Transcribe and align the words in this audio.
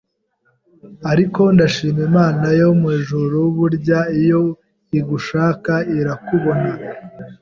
ariko 1.11 1.41
ndashima 1.55 1.99
Imana 2.09 2.47
yo 2.59 2.67
mu 2.79 2.87
ijuru 2.99 3.37
burya 3.55 3.99
iyo 4.21 4.41
igushaka 4.99 5.73
irakubona 5.99 6.71